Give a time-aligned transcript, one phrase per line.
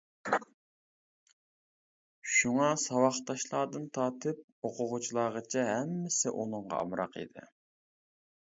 [2.35, 7.47] شۇڭا ساۋاقداشلاردىن تارتىپ، ئوقۇغۇچىلارغىچە ھەممىسى ئۇنىڭغا ئامراق ئىدى.